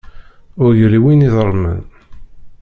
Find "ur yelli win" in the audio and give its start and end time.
0.63-1.25